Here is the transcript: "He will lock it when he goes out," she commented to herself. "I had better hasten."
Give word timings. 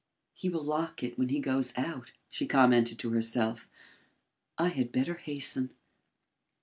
"He 0.33 0.49
will 0.49 0.63
lock 0.63 1.03
it 1.03 1.19
when 1.19 1.29
he 1.29 1.39
goes 1.39 1.73
out," 1.77 2.11
she 2.27 2.47
commented 2.47 2.97
to 2.97 3.11
herself. 3.11 3.69
"I 4.57 4.69
had 4.69 4.91
better 4.91 5.13
hasten." 5.13 5.75